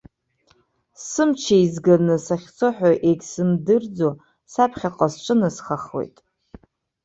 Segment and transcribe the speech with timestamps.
[1.07, 4.09] Сымч еизганы, сахьцоҳәа егьсымдырӡо,
[4.51, 6.17] саԥхьаҟа сҿынасхахуеит.